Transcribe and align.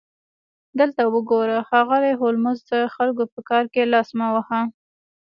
دلته 0.79 1.01
وګوره 1.13 1.57
ښاغلی 1.67 2.13
هولمز 2.19 2.57
د 2.71 2.71
خلکو 2.95 3.23
په 3.33 3.39
کار 3.49 3.63
کې 3.73 3.89
لاس 3.93 4.09
مه 4.17 4.27
وهه 4.33 4.61